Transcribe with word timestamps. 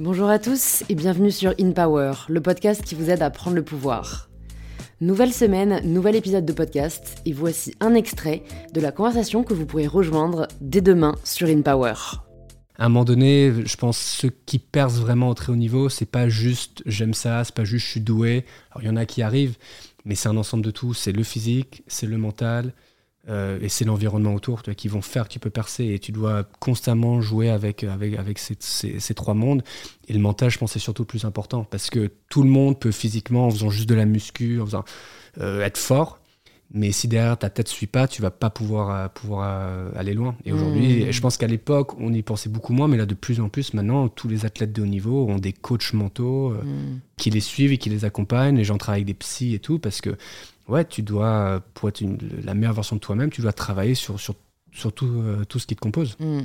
Bonjour 0.00 0.30
à 0.30 0.38
tous 0.38 0.82
et 0.88 0.94
bienvenue 0.94 1.30
sur 1.30 1.52
In 1.60 1.72
Power, 1.72 2.12
le 2.30 2.40
podcast 2.40 2.82
qui 2.82 2.94
vous 2.94 3.10
aide 3.10 3.20
à 3.20 3.28
prendre 3.28 3.56
le 3.56 3.62
pouvoir. 3.62 4.30
Nouvelle 5.02 5.30
semaine, 5.30 5.82
nouvel 5.84 6.16
épisode 6.16 6.46
de 6.46 6.54
podcast 6.54 7.20
et 7.26 7.34
voici 7.34 7.74
un 7.80 7.92
extrait 7.92 8.42
de 8.72 8.80
la 8.80 8.92
conversation 8.92 9.44
que 9.44 9.52
vous 9.52 9.66
pourrez 9.66 9.86
rejoindre 9.86 10.48
dès 10.62 10.80
demain 10.80 11.16
sur 11.22 11.48
In 11.48 11.60
Power. 11.60 11.92
À 12.78 12.86
un 12.86 12.88
moment 12.88 13.04
donné, 13.04 13.52
je 13.66 13.76
pense 13.76 13.98
ceux 13.98 14.30
qui 14.46 14.58
percent 14.58 15.02
vraiment 15.02 15.28
au 15.28 15.34
très 15.34 15.52
haut 15.52 15.56
niveau, 15.56 15.90
c'est 15.90 16.10
pas 16.10 16.30
juste 16.30 16.82
j'aime 16.86 17.12
ça, 17.12 17.44
c'est 17.44 17.54
pas 17.54 17.64
juste 17.64 17.84
je 17.84 17.90
suis 17.90 18.00
doué. 18.00 18.46
Alors 18.70 18.82
il 18.82 18.86
y 18.86 18.90
en 18.90 18.96
a 18.96 19.04
qui 19.04 19.20
arrivent, 19.20 19.58
mais 20.06 20.14
c'est 20.14 20.30
un 20.30 20.38
ensemble 20.38 20.64
de 20.64 20.70
tout. 20.70 20.94
C'est 20.94 21.12
le 21.12 21.24
physique, 21.24 21.82
c'est 21.88 22.06
le 22.06 22.16
mental, 22.16 22.72
euh, 23.28 23.58
et 23.60 23.68
c'est 23.68 23.84
l'environnement 23.84 24.34
autour 24.34 24.62
qui 24.62 24.88
vont 24.88 25.02
faire 25.02 25.28
que 25.28 25.32
tu 25.32 25.38
peux 25.38 25.50
percer 25.50 25.84
et 25.86 25.98
tu 25.98 26.10
dois 26.10 26.44
constamment 26.58 27.20
jouer 27.20 27.50
avec, 27.50 27.84
avec, 27.84 28.18
avec 28.18 28.38
ces, 28.38 28.56
ces, 28.58 29.14
trois 29.14 29.34
mondes. 29.34 29.62
Et 30.08 30.14
le 30.14 30.18
mental, 30.18 30.50
je 30.50 30.58
pense, 30.58 30.72
c'est 30.72 30.78
surtout 30.78 31.02
le 31.02 31.08
plus 31.08 31.24
important 31.24 31.64
parce 31.64 31.90
que 31.90 32.10
tout 32.30 32.42
le 32.42 32.48
monde 32.48 32.78
peut 32.78 32.92
physiquement, 32.92 33.46
en 33.46 33.50
faisant 33.50 33.70
juste 33.70 33.88
de 33.88 33.94
la 33.94 34.06
muscu, 34.06 34.60
en 34.60 34.66
faisant, 34.66 34.84
euh, 35.38 35.62
être 35.62 35.78
fort. 35.78 36.18
Mais 36.72 36.92
si 36.92 37.08
derrière 37.08 37.36
ta 37.36 37.50
tête 37.50 37.66
ne 37.66 37.72
suit 37.72 37.88
pas, 37.88 38.06
tu 38.06 38.22
vas 38.22 38.30
pas 38.30 38.48
pouvoir, 38.48 38.90
euh, 38.90 39.08
pouvoir 39.08 39.90
aller 39.96 40.14
loin. 40.14 40.36
Et 40.44 40.52
aujourd'hui, 40.52 41.04
mmh. 41.04 41.10
je 41.10 41.20
pense 41.20 41.36
qu'à 41.36 41.48
l'époque, 41.48 41.98
on 41.98 42.12
y 42.12 42.22
pensait 42.22 42.48
beaucoup 42.48 42.72
moins, 42.72 42.86
mais 42.86 42.96
là, 42.96 43.06
de 43.06 43.14
plus 43.14 43.40
en 43.40 43.48
plus, 43.48 43.74
maintenant, 43.74 44.08
tous 44.08 44.28
les 44.28 44.46
athlètes 44.46 44.72
de 44.72 44.80
haut 44.80 44.86
niveau 44.86 45.26
ont 45.26 45.38
des 45.38 45.52
coachs 45.52 45.92
mentaux 45.92 46.50
mmh. 46.50 47.00
qui 47.16 47.30
les 47.30 47.40
suivent 47.40 47.72
et 47.72 47.78
qui 47.78 47.90
les 47.90 48.04
accompagnent. 48.04 48.56
Les 48.56 48.64
gens 48.64 48.78
travaillent 48.78 49.00
avec 49.02 49.08
des 49.08 49.14
psys 49.14 49.54
et 49.54 49.58
tout, 49.58 49.80
parce 49.80 50.00
que 50.00 50.16
ouais, 50.70 50.84
tu 50.84 51.02
dois, 51.02 51.62
pour 51.74 51.88
être 51.88 52.02
la 52.44 52.54
meilleure 52.54 52.72
version 52.72 52.96
de 52.96 53.00
toi-même, 53.00 53.30
tu 53.30 53.42
dois 53.42 53.52
travailler 53.52 53.94
sur, 53.94 54.18
sur, 54.18 54.34
euh, 55.02 55.44
tout, 55.44 55.58
ce 55.58 55.66
qui 55.66 55.76
te 55.76 55.80
compose. 55.80 56.16
Hmm. 56.18 56.42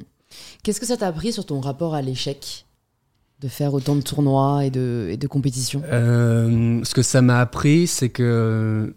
Qu'est-ce 0.63 0.79
que 0.79 0.85
ça 0.85 0.98
t'a 0.98 1.07
appris 1.07 1.31
sur 1.31 1.45
ton 1.45 1.61
rapport 1.61 1.93
à 1.93 2.01
l'échec 2.01 2.65
de 3.40 3.48
faire 3.48 3.73
autant 3.73 3.96
de 3.96 4.01
tournois 4.01 4.65
et 4.65 4.71
de, 4.71 5.07
et 5.12 5.18
de 5.18 5.27
compétitions? 5.27 5.84
Euh, 5.85 6.84
Ce 6.84 6.93
que 6.93 7.03
ça 7.03 7.21
m'a 7.21 7.40
appris, 7.40 7.87
c'est 7.87 8.09
que 8.09 8.93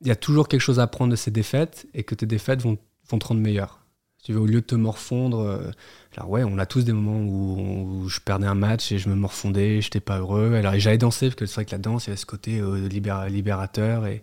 il 0.00 0.06
y 0.06 0.10
a 0.10 0.16
toujours 0.16 0.46
quelque 0.46 0.60
chose 0.60 0.78
à 0.78 0.84
apprendre 0.84 1.10
de 1.10 1.16
ces 1.16 1.30
défaites 1.30 1.86
et 1.92 2.04
que 2.04 2.14
tes 2.14 2.26
défaites 2.26 2.62
vont, 2.62 2.78
vont 3.08 3.18
te 3.18 3.26
rendre 3.26 3.40
meilleur. 3.40 3.80
Tu 4.22 4.32
veux, 4.32 4.40
au 4.40 4.46
lieu 4.46 4.60
de 4.60 4.66
te 4.66 4.74
morfondre, 4.74 5.40
euh, 5.40 5.70
alors 6.16 6.30
ouais, 6.30 6.42
on 6.44 6.58
a 6.58 6.66
tous 6.66 6.84
des 6.84 6.92
moments 6.92 7.20
où, 7.20 8.08
je 8.08 8.20
perdais 8.20 8.46
un 8.46 8.54
match 8.54 8.90
et 8.92 8.98
je 8.98 9.08
me 9.08 9.14
morfondais, 9.14 9.80
j'étais 9.80 10.00
pas 10.00 10.18
heureux. 10.18 10.54
Alors 10.54 10.74
j'allais 10.78 10.98
danser 10.98 11.26
parce 11.26 11.36
que 11.36 11.46
c'est 11.46 11.54
vrai 11.54 11.64
que 11.64 11.70
la 11.70 11.78
danse, 11.78 12.06
il 12.06 12.08
y 12.08 12.10
avait 12.10 12.16
ce 12.16 12.26
côté 12.26 12.58
euh, 12.58 12.88
libérateur 12.88 14.06
et 14.06 14.22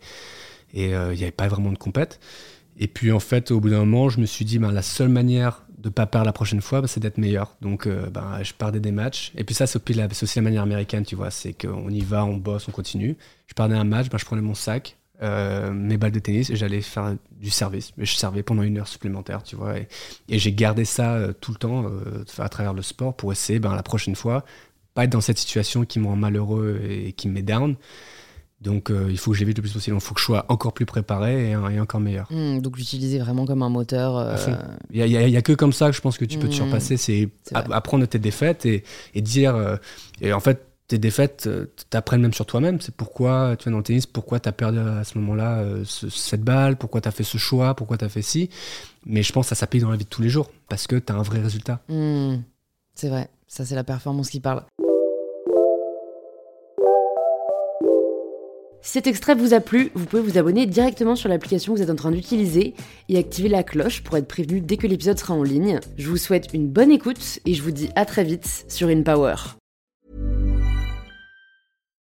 euh, 0.75 1.13
il 1.13 1.17
n'y 1.17 1.23
avait 1.23 1.31
pas 1.31 1.47
vraiment 1.47 1.71
de 1.71 1.77
compète. 1.77 2.19
Et 2.77 2.88
puis 2.88 3.11
en 3.11 3.21
fait, 3.21 3.51
au 3.51 3.61
bout 3.61 3.69
d'un 3.69 3.79
moment, 3.79 4.09
je 4.09 4.19
me 4.19 4.25
suis 4.25 4.43
dit, 4.43 4.59
ben, 4.59 4.71
la 4.71 4.81
seule 4.81 5.09
manière 5.09 5.63
de 5.77 5.89
pas 5.89 6.05
perdre 6.07 6.25
la 6.25 6.33
prochaine 6.33 6.61
fois, 6.61 6.81
ben, 6.81 6.88
c'est 6.88 6.99
d'être 6.99 7.17
meilleur. 7.17 7.55
Donc 7.61 7.88
ben, 7.88 8.43
je 8.43 8.53
perdais 8.53 8.81
des 8.81 8.91
matchs. 8.91 9.31
Et 9.38 9.45
puis 9.45 9.55
ça, 9.55 9.66
c'est 9.66 9.79
aussi 10.23 10.39
la 10.39 10.43
manière 10.43 10.63
américaine, 10.63 11.05
tu 11.05 11.16
vois, 11.16 11.31
c'est 11.31 11.53
qu'on 11.53 11.89
y 11.89 12.01
va, 12.01 12.25
on 12.25 12.35
bosse, 12.35 12.67
on 12.67 12.71
continue. 12.71 13.16
Je 13.47 13.53
perdais 13.53 13.75
un 13.75 13.85
match, 13.85 14.09
ben, 14.09 14.17
je 14.17 14.25
prenais 14.25 14.41
mon 14.41 14.55
sac, 14.55 14.97
euh, 15.21 15.71
mes 15.71 15.95
balles 15.95 16.11
de 16.11 16.19
tennis 16.19 16.49
et 16.49 16.58
j'allais 16.58 16.81
faire 16.81 17.16
du 17.31 17.49
service. 17.49 17.91
Mais 17.97 18.05
je 18.05 18.16
servais 18.16 18.44
pendant 18.44 18.63
une 18.63 18.77
heure 18.77 18.88
supplémentaire, 18.88 19.44
tu 19.44 19.55
vois. 19.55 19.77
Et, 19.77 19.88
j'ai 20.27 20.52
gardé 20.52 20.83
ça 20.83 21.13
euh, 21.13 21.33
tout 21.33 21.52
le 21.52 21.57
temps 21.57 21.85
euh, 21.85 22.25
à 22.38 22.49
travers 22.49 22.73
le 22.73 22.81
sport 22.81 23.16
pour 23.16 23.31
essayer, 23.31 23.59
ben, 23.59 23.73
la 23.75 23.83
prochaine 23.83 24.16
fois, 24.16 24.44
pas 24.94 25.05
être 25.05 25.11
dans 25.11 25.22
cette 25.22 25.38
situation 25.38 25.85
qui 25.85 25.99
me 25.99 26.07
rend 26.07 26.17
malheureux 26.17 26.81
et 26.89 27.13
qui 27.13 27.30
me 27.30 27.33
met 27.33 27.44
down. 27.44 27.75
Donc 28.61 28.89
il 28.89 29.17
faut 29.19 29.31
que 29.31 29.38
j'évite 29.38 29.57
le 29.57 29.61
plus 29.61 29.73
possible. 29.73 29.95
Il 29.95 30.02
faut 30.02 30.16
que 30.16 30.19
je 30.19 30.25
sois 30.25 30.45
encore 30.49 30.73
plus 30.73 30.88
préparé 30.88 31.52
et, 31.52 31.55
encore 31.55 32.00
meilleur. 32.00 32.27
Hmm, 32.31 32.59
donc 32.59 32.77
l'utiliser 32.77 33.19
vraiment 33.19 33.45
comme 33.45 33.61
un 33.61 33.69
moteur. 33.69 34.35
Il 34.91 35.05
n'y 35.05 35.38
a, 35.38 35.41
que 35.41 35.53
comme 35.53 35.73
ça 35.73 35.89
que 35.89 35.95
je 35.95 36.02
pense 36.02 36.17
que 36.17 36.25
tu 36.25 36.39
peux 36.39 36.47
te 36.47 36.53
hmm. 36.53 36.55
surpasser. 36.55 36.97
C'est 36.97 37.29
apprendre 37.53 38.05
tes 38.07 38.17
défaites 38.17 38.66
et, 38.66 38.83
et 39.13 39.22
dire. 39.22 39.77
et 40.19 40.33
en 40.33 40.39
fait, 40.39 40.66
tes 40.88 40.97
défaites 40.97 41.47
euh, 41.47 41.66
t'apprennent 41.89 42.22
même 42.22 42.33
sur 42.33 42.45
toi-même. 42.45 42.80
C'est 42.80 42.96
pourquoi, 42.96 43.56
tu 43.57 43.63
vois, 43.66 43.72
dans 43.72 43.79
le 43.79 43.84
tennis, 43.84 44.06
pourquoi 44.06 44.40
tu 44.40 44.50
as 44.50 44.51
perdu 44.51 44.79
à 44.79 45.03
ce 45.03 45.18
moment-là 45.18 45.59
euh, 45.59 45.84
cette 45.85 46.44
balle, 46.44 46.78
pourquoi 46.78 47.01
tu 47.01 47.07
as 47.07 47.12
fait 47.12 47.23
ce 47.23 47.38
choix, 47.38 47.73
pourquoi 47.73 47.97
tu 47.97 48.06
as 48.06 48.09
fait 48.09 48.22
ci. 48.22 48.50
Mais 49.06 49.23
je 49.23 49.34
pense 49.34 49.46
que 49.46 49.50
ça 49.50 49.56
s'applique 49.56 49.81
dans 49.81 49.90
la 49.90 49.97
vie 49.97 50.06
de 50.06 50.09
tous 50.09 50.22
les 50.22 50.29
jours 50.29 50.51
parce 50.69 50.88
que 50.88 50.96
tu 50.96 51.12
as 51.12 51.16
un 51.16 51.23
vrai 51.23 51.40
résultat. 51.40 51.81
Hmm. 51.90 52.38
c'est 52.94 53.09
vrai, 53.09 53.29
ça 53.47 53.66
c'est 53.66 53.75
la 53.75 53.84
performance 53.84 54.29
qui 54.29 54.40
parle. 54.40 54.63
Si 58.81 58.91
cet 58.91 59.07
extrait 59.07 59.34
vous 59.34 59.56
a 59.56 59.62
plu, 59.62 59.90
vous 59.96 60.06
pouvez 60.06 60.22
vous 60.22 60.38
abonner 60.38 60.67
directement 60.67 61.16
sur 61.16 61.28
l'application 61.28 61.73
que 61.73 61.79
vous 61.79 61.84
êtes 61.84 61.90
en 61.90 61.96
train 61.96 62.12
d'utiliser 62.12 62.75
et 63.09 63.17
activer 63.17 63.50
la 63.50 63.63
cloche 63.63 64.03
pour 64.03 64.16
être 64.16 64.28
prévenu 64.28 64.62
dès 64.62 64.78
que 64.78 64.85
l'épisode 64.85 65.17
sera 65.17 65.34
en 65.34 65.41
ligne. 65.41 65.79
Je 65.97 66.07
vous 66.07 66.17
souhaite 66.17 66.50
une 66.53 66.67
bonne 66.67 66.91
écoute 66.91 67.40
et 67.47 67.56
je 67.56 67.63
vous 67.63 67.72
dis 67.72 67.90
à 67.96 68.06
très 68.06 68.23
vite 68.23 68.66
sur 68.67 68.88
InPower. 68.88 69.34